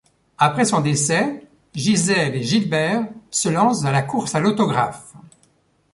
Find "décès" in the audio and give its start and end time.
0.81-1.45